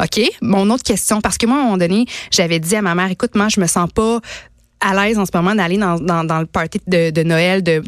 OK. 0.01 0.21
Mon 0.41 0.69
autre 0.71 0.83
question, 0.83 1.21
parce 1.21 1.37
que 1.37 1.45
moi, 1.45 1.57
à 1.57 1.59
un 1.61 1.63
moment 1.63 1.77
donné, 1.77 2.05
j'avais 2.31 2.59
dit 2.59 2.75
à 2.75 2.81
ma 2.81 2.95
mère, 2.95 3.09
écoute, 3.11 3.35
moi, 3.35 3.47
je 3.47 3.61
me 3.61 3.67
sens 3.67 3.89
pas 3.93 4.19
à 4.79 4.93
l'aise 4.93 5.17
en 5.17 5.25
ce 5.25 5.31
moment 5.33 5.55
d'aller 5.55 5.77
dans, 5.77 5.99
dans, 5.99 6.23
dans, 6.23 6.39
le 6.39 6.45
party 6.45 6.79
de, 6.87 7.09
de 7.09 7.23
Noël 7.23 7.63
de, 7.63 7.81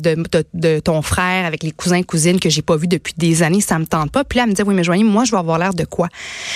de, 0.54 0.80
ton 0.80 1.02
frère 1.02 1.46
avec 1.46 1.64
les 1.64 1.72
cousins 1.72 2.02
cousines 2.04 2.40
que 2.40 2.50
j'ai 2.50 2.62
pas 2.62 2.78
vu 2.78 2.88
depuis 2.88 3.14
des 3.18 3.44
années, 3.44 3.62
ça 3.62 3.78
me 3.78 3.86
tente 3.86 4.12
pas. 4.12 4.24
Puis 4.24 4.38
là, 4.38 4.44
elle 4.44 4.50
me 4.50 4.56
dit 4.56 4.62
oui, 4.64 4.74
mais 4.74 4.84
Joanie, 4.84 5.04
moi 5.04 5.24
je 5.24 5.32
vais 5.32 5.38
avoir 5.38 5.60
l'air 5.60 5.74
de 5.74 5.86
quoi? 5.86 6.08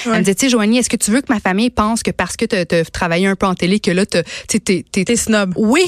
Elle 0.05 0.11
me 0.13 0.21
dit 0.21 0.35
tu 0.35 0.45
sais 0.45 0.49
Joanie, 0.49 0.79
est-ce 0.79 0.89
que 0.89 0.95
tu 0.95 1.11
veux 1.11 1.21
que 1.21 1.31
ma 1.31 1.39
famille 1.39 1.69
pense 1.69 2.03
que 2.03 2.11
parce 2.11 2.35
que 2.35 2.45
tu 2.45 2.55
as 2.55 2.85
travaillé 2.85 3.27
un 3.27 3.35
peu 3.35 3.45
en 3.45 3.55
télé 3.55 3.79
que 3.79 3.91
là 3.91 4.05
tu 4.05 4.59
t'es 4.59 4.83
t'es 4.91 5.15
snob. 5.15 5.53
Oui. 5.55 5.83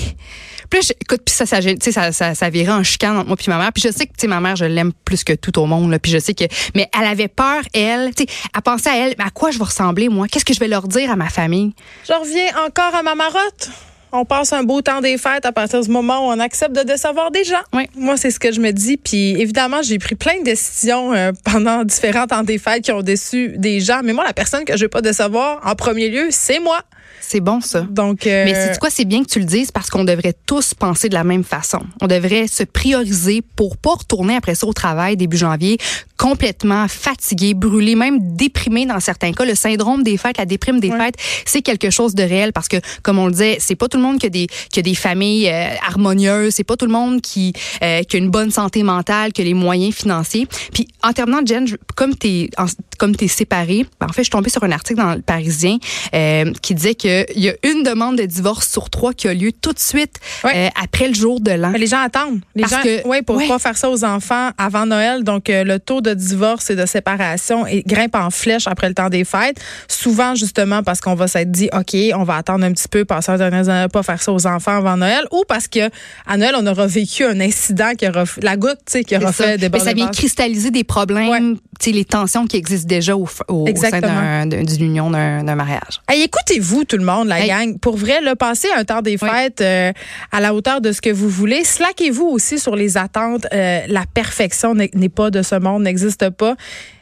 Puis 0.69 0.79
là, 0.79 0.95
écoute, 1.01 1.21
puis 1.25 1.33
ça 1.33 1.45
ça, 1.45 1.59
ça, 1.61 2.11
ça, 2.11 2.35
ça 2.35 2.49
virait 2.49 2.71
en 2.71 2.83
chicane 2.83 3.17
entre 3.17 3.27
moi 3.27 3.37
puis 3.37 3.49
ma 3.49 3.57
mère. 3.57 3.71
Puis 3.73 3.83
je 3.83 3.91
sais 3.91 4.05
que 4.05 4.13
tu 4.13 4.21
sais 4.21 4.27
ma 4.27 4.39
mère, 4.39 4.55
je 4.55 4.65
l'aime 4.65 4.93
plus 5.05 5.23
que 5.23 5.33
tout 5.33 5.57
au 5.59 5.65
monde 5.65 5.89
là, 5.91 5.99
puis 5.99 6.11
je 6.11 6.19
sais 6.19 6.33
que 6.33 6.45
mais 6.75 6.89
elle 6.97 7.07
avait 7.07 7.27
peur 7.27 7.63
elle, 7.73 8.13
tu 8.13 8.23
sais, 8.23 8.29
à 8.53 8.61
penser 8.61 8.89
à 8.89 8.97
elle, 8.97 9.15
à 9.19 9.29
quoi 9.29 9.51
je 9.51 9.57
vais 9.57 9.65
ressembler 9.65 10.09
moi? 10.09 10.27
Qu'est-ce 10.27 10.45
que 10.45 10.53
je 10.53 10.59
vais 10.59 10.67
leur 10.67 10.87
dire 10.87 11.11
à 11.11 11.15
ma 11.15 11.29
famille? 11.29 11.73
Je 12.07 12.13
reviens 12.13 12.65
encore 12.65 12.93
à 12.95 13.03
ma 13.03 13.15
marotte 13.15 13.69
on 14.15 14.25
passe 14.25 14.53
un 14.53 14.63
beau 14.63 14.81
temps 14.81 15.01
des 15.01 15.17
fêtes 15.17 15.45
à 15.45 15.51
partir 15.51 15.81
du 15.81 15.89
moment 15.89 16.27
où 16.27 16.31
on 16.31 16.39
accepte 16.39 16.75
de 16.75 16.83
décevoir 16.83 17.31
des 17.31 17.43
gens. 17.43 17.61
Oui. 17.73 17.87
Moi, 17.95 18.17
c'est 18.17 18.31
ce 18.31 18.39
que 18.39 18.51
je 18.51 18.59
me 18.59 18.71
dis. 18.71 18.97
Puis 18.97 19.39
évidemment, 19.39 19.81
j'ai 19.81 19.99
pris 19.99 20.15
plein 20.15 20.39
de 20.39 20.43
décisions 20.43 21.13
euh, 21.13 21.31
pendant 21.43 21.83
différents 21.83 22.27
temps 22.27 22.43
des 22.43 22.57
fêtes 22.57 22.83
qui 22.83 22.91
ont 22.91 23.01
déçu 23.01 23.55
des 23.57 23.79
gens. 23.79 24.01
Mais 24.03 24.13
moi, 24.13 24.23
la 24.25 24.33
personne 24.33 24.65
que 24.65 24.77
je 24.77 24.85
veux 24.85 24.89
pas 24.89 25.01
décevoir, 25.01 25.61
en 25.65 25.75
premier 25.75 26.09
lieu, 26.09 26.27
c'est 26.31 26.59
moi. 26.59 26.81
C'est 27.27 27.39
bon 27.39 27.59
ça. 27.59 27.81
Donc, 27.81 28.27
euh, 28.27 28.45
mais 28.45 28.53
c'est 28.53 28.79
quoi, 28.79 28.91
c'est 28.91 29.03
bien 29.05 29.23
que 29.23 29.29
tu 29.29 29.39
le 29.39 29.45
dises 29.45 29.71
parce 29.71 29.89
qu'on 29.89 30.03
devrait 30.03 30.35
tous 30.45 30.75
penser 30.75 31.09
de 31.09 31.15
la 31.15 31.23
même 31.23 31.43
façon. 31.43 31.79
On 31.99 32.07
devrait 32.07 32.47
se 32.47 32.63
prioriser 32.63 33.41
pour 33.55 33.77
pas 33.77 33.93
retourner 33.93 34.35
après 34.35 34.53
ça 34.53 34.67
au 34.67 34.73
travail 34.73 35.17
début 35.17 35.37
janvier 35.37 35.79
complètement 36.17 36.87
fatigué, 36.87 37.53
brûlé, 37.53 37.95
même 37.95 38.35
déprimé 38.35 38.85
dans 38.85 38.99
certains 38.99 39.33
cas. 39.33 39.45
Le 39.45 39.55
syndrome 39.55 40.03
des 40.03 40.17
fêtes, 40.17 40.37
la 40.37 40.45
déprime 40.45 40.79
des 40.79 40.91
fêtes, 40.91 41.15
c'est 41.45 41.61
quelque 41.61 41.89
chose 41.89 42.15
de 42.15 42.23
réel 42.23 42.53
parce 42.53 42.67
que, 42.67 42.77
comme 43.03 43.19
on 43.19 43.25
le 43.25 43.31
disait, 43.31 43.57
c'est 43.59 43.75
pas 43.75 43.87
tout 43.87 43.97
le 43.97 44.03
monde 44.03 44.19
qui 44.19 44.27
a 44.27 44.29
des 44.29 44.47
qui 44.71 44.79
a 44.79 44.81
des 44.81 44.95
familles 44.95 45.49
euh, 45.49 45.75
harmonieuses, 45.87 46.53
c'est 46.55 46.63
pas 46.63 46.77
tout 46.77 46.85
le 46.85 46.91
monde 46.91 47.21
qui 47.21 47.53
euh, 47.83 48.03
qui 48.03 48.15
a 48.15 48.19
une 48.19 48.29
bonne 48.29 48.51
santé 48.51 48.83
mentale, 48.83 49.33
qui 49.33 49.41
a 49.41 49.45
les 49.45 49.53
moyens 49.53 49.93
financiers. 49.93 50.47
Puis 50.73 50.87
en 51.03 51.11
terminant, 51.11 51.41
Jen, 51.45 51.67
comme 51.95 52.15
t'es 52.15 52.49
comme 52.97 53.15
t'es 53.15 53.27
séparée, 53.27 53.85
ben, 53.99 54.07
en 54.07 54.13
fait, 54.13 54.21
je 54.21 54.25
suis 54.25 54.31
tombée 54.31 54.49
sur 54.49 54.63
un 54.63 54.71
article 54.71 54.99
dans 54.99 55.13
le 55.13 55.21
Parisien 55.21 55.77
euh, 56.13 56.51
qui 56.61 56.75
disait 56.75 56.95
que 56.95 57.25
il 57.35 57.43
y 57.43 57.49
a 57.49 57.53
une 57.63 57.83
demande 57.83 58.17
de 58.17 58.23
divorce 58.23 58.69
sur 58.69 58.89
trois 58.89 59.13
qui 59.13 59.27
a 59.27 59.33
lieu 59.33 59.51
tout 59.51 59.73
de 59.73 59.79
suite 59.79 60.19
euh, 60.45 60.69
après 60.81 61.07
le 61.07 61.13
jour 61.13 61.39
de 61.39 61.51
l'an. 61.51 61.71
Les 61.71 61.87
gens 61.87 62.01
attendent. 62.01 62.41
Les 62.55 62.63
gens, 62.63 62.81
que, 62.81 63.07
ouais, 63.07 63.21
pour 63.21 63.41
pas 63.47 63.59
faire 63.59 63.77
ça 63.77 63.89
aux 63.89 64.03
enfants 64.03 64.49
avant 64.57 64.85
Noël. 64.85 65.23
Donc, 65.23 65.49
euh, 65.49 65.63
le 65.63 65.79
taux 65.79 66.01
de 66.01 66.13
divorce 66.13 66.69
et 66.69 66.75
de 66.75 66.85
séparation 66.85 67.65
grimpe 67.85 68.15
en 68.15 68.29
flèche 68.29 68.67
après 68.67 68.87
le 68.87 68.93
temps 68.93 69.09
des 69.09 69.25
fêtes. 69.25 69.59
Souvent, 69.87 70.35
justement, 70.35 70.83
parce 70.83 71.01
qu'on 71.01 71.15
va 71.15 71.27
s'être 71.27 71.51
dit, 71.51 71.69
OK, 71.73 71.95
on 72.15 72.23
va 72.23 72.37
attendre 72.37 72.65
un 72.65 72.71
petit 72.71 72.87
peu, 72.87 73.05
passer 73.05 73.31
un 73.31 73.89
pas 73.89 74.03
faire 74.03 74.21
ça 74.21 74.31
aux 74.31 74.47
enfants 74.47 74.77
avant 74.77 74.97
Noël, 74.97 75.25
ou 75.31 75.43
parce 75.47 75.67
que 75.67 75.89
à 76.25 76.37
Noël, 76.37 76.55
on 76.57 76.67
aura 76.67 76.87
vécu 76.87 77.23
un 77.23 77.39
incident 77.39 77.93
qui 77.97 78.07
aura, 78.07 78.23
la 78.41 78.57
goutte, 78.57 78.79
tu 78.85 78.93
sais, 78.93 79.03
qui 79.03 79.15
aura 79.15 79.31
fait 79.31 79.57
des 79.57 79.69
Mais 79.69 79.79
ça 79.79 79.93
vient 79.93 80.07
cristalliser 80.07 80.71
des 80.71 80.83
problèmes, 80.83 81.55
tu 81.55 81.61
sais, 81.79 81.91
les 81.91 82.05
tensions 82.05 82.45
qui 82.45 82.57
existent 82.57 82.84
déjà 82.85 83.15
au, 83.15 83.27
au, 83.47 83.65
sein 83.75 84.45
d'une 84.45 84.83
union, 84.83 85.09
d'un 85.09 85.55
mariage. 85.55 86.01
Hey, 86.07 86.23
écoutez-vous, 86.23 86.85
tout 86.85 86.97
le 86.97 87.05
monde, 87.05 87.27
la 87.27 87.45
gang. 87.45 87.77
Pour 87.79 87.97
vrai, 87.97 88.21
là, 88.21 88.35
passez 88.35 88.67
un 88.75 88.83
temps 88.83 89.01
des 89.01 89.17
fêtes 89.17 89.61
euh, 89.61 89.91
à 90.31 90.39
la 90.41 90.53
hauteur 90.53 90.81
de 90.81 90.91
ce 90.91 91.01
que 91.01 91.09
vous 91.09 91.29
voulez. 91.29 91.63
Slaquez-vous 91.63 92.25
aussi 92.25 92.59
sur 92.59 92.75
les 92.75 92.97
attentes. 92.97 93.47
Euh, 93.53 93.81
la 93.87 94.05
perfection 94.13 94.73
n'est 94.75 95.09
pas 95.09 95.31
de 95.31 95.41
ce 95.41 95.55
monde, 95.55 95.83
n'existe 95.83 96.29
pas. 96.29 96.55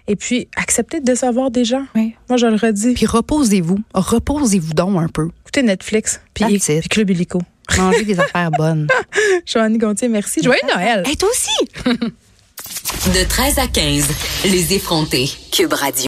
Et 0.07 0.15
puis, 0.15 0.49
acceptez 0.57 0.99
de 0.99 1.05
décevoir 1.05 1.49
des 1.49 1.63
gens. 1.63 1.85
Moi, 1.95 2.37
je 2.37 2.47
le 2.47 2.55
redis. 2.55 2.93
Puis 2.93 3.05
reposez-vous. 3.05 3.79
Reposez-vous 3.93 4.73
donc 4.73 5.01
un 5.01 5.07
peu. 5.07 5.29
Écoutez 5.43 5.63
Netflix. 5.63 6.21
Puis, 6.33 6.59
puis 6.59 6.89
Club 6.89 7.09
Illico. 7.09 7.39
Mangez 7.77 8.03
des 8.03 8.19
affaires 8.19 8.51
bonnes. 8.51 8.87
Joannie 9.45 9.77
Gontier, 9.77 10.09
merci. 10.09 10.43
Joyeux 10.43 10.59
Noël. 10.73 11.03
Et 11.09 11.15
toi 11.15 11.29
aussi. 11.29 11.49
de 13.13 13.23
13 13.23 13.59
à 13.59 13.67
15, 13.67 14.07
les 14.45 14.73
effrontés. 14.73 15.29
Cube 15.51 15.73
Radio. 15.73 16.01